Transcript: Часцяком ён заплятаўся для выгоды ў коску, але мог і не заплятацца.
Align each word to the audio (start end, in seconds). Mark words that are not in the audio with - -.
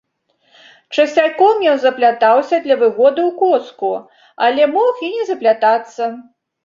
Часцяком 0.97 1.59
ён 1.73 1.77
заплятаўся 1.83 2.55
для 2.65 2.75
выгоды 2.83 3.21
ў 3.29 3.35
коску, 3.43 3.93
але 4.47 4.63
мог 4.77 4.93
і 5.09 5.11
не 5.19 5.23
заплятацца. 5.33 6.03